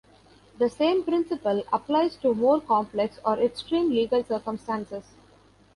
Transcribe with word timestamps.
The 0.57 0.67
same 0.67 1.03
principle 1.03 1.63
applies 1.71 2.15
to 2.23 2.33
more 2.33 2.59
complex 2.59 3.19
or 3.23 3.37
extreme 3.39 3.91
legal 3.91 4.23
circumstances. 4.23 5.13